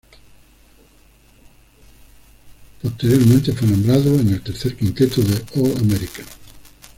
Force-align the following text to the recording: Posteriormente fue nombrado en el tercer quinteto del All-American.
Posteriormente 2.81 3.53
fue 3.53 3.67
nombrado 3.67 4.15
en 4.15 4.29
el 4.29 4.41
tercer 4.41 4.75
quinteto 4.75 5.21
del 5.21 5.45
All-American. 5.57 6.25